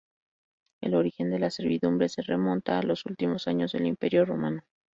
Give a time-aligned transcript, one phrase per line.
[0.81, 4.63] El origen de la servidumbre se remonta a los últimos años del Imperio romano.